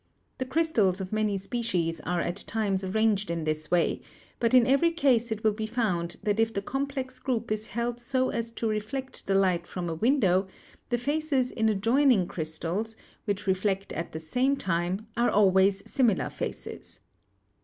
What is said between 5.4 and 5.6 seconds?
will